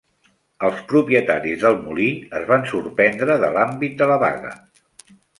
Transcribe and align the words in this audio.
Els 0.67 0.77
propietaris 0.91 1.59
del 1.65 1.75
molí 1.81 2.07
es 2.39 2.47
van 2.51 2.65
sorprendre 2.71 3.35
de 3.43 3.51
l'àmbit 3.57 3.93
de 3.99 4.07
la 4.13 4.17
vaga. 4.25 4.55